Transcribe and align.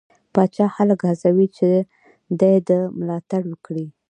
پاچا 0.33 0.65
خلک 0.75 0.99
هڅوي 1.09 1.47
چې 1.57 1.67
دې 2.39 2.53
ده 2.67 2.79
ملاتړ 2.99 3.41
وکړي. 3.49 3.85